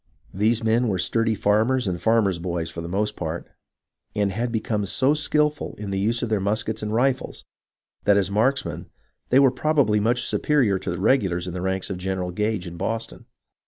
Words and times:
These 0.33 0.63
men 0.63 0.87
were 0.87 0.97
sturdy 0.97 1.35
farmers 1.35 1.85
and 1.85 2.01
farmers' 2.01 2.39
boys 2.39 2.71
for 2.71 2.81
the 2.81 2.87
most 2.87 3.15
part, 3.15 3.45
and 4.15 4.31
had 4.31 4.51
become 4.51 4.83
so 4.87 5.13
skilful 5.13 5.75
in 5.77 5.91
the 5.91 5.99
use 5.99 6.23
of 6.23 6.29
their 6.29 6.39
muskets 6.39 6.81
and 6.81 6.91
rifles, 6.91 7.45
that 8.05 8.17
as 8.17 8.31
marksmen 8.31 8.87
they 9.29 9.37
were 9.37 9.51
probably 9.51 9.99
much 9.99 10.23
superior 10.25 10.79
to 10.79 10.89
the 10.89 10.99
regulars 10.99 11.45
in 11.45 11.53
the 11.53 11.61
ranks 11.61 11.91
of 11.91 11.99
Gen 11.99 12.17
eral 12.17 12.33
Gage 12.33 12.65
in 12.65 12.77
Boston. 12.77 13.25